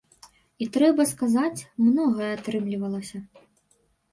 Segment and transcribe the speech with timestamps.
[0.65, 3.17] І трэба сказаць, многае атрымлівалася.